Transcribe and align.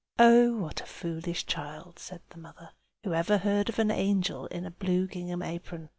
"Oh, 0.17 0.57
what 0.57 0.81
a 0.81 0.87
foolish 0.87 1.45
child!" 1.45 1.99
said 1.99 2.23
the 2.31 2.39
mother. 2.39 2.71
"Who 3.03 3.13
ever 3.13 3.37
heard 3.37 3.69
of 3.69 3.77
an 3.77 3.91
angel 3.91 4.47
in 4.47 4.65
a 4.65 4.71
blue 4.71 5.05
gingham 5.05 5.43
apron?" 5.43 5.89